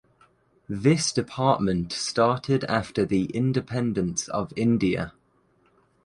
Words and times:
This 0.67 1.11
department 1.11 1.91
started 1.93 2.63
after 2.63 3.05
the 3.05 3.25
Independence 3.25 4.27
of 4.29 4.51
India. 4.55 5.13